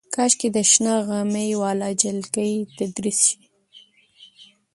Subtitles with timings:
[0.15, 3.39] کاشکې د شنه غمي واله جلکۍ تدریس شي.